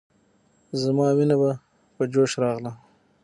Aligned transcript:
زما 0.81 1.07
وينه 1.17 1.35
به 1.41 1.51
په 1.95 2.03
جوش 2.13 2.31
راغله. 2.43 2.71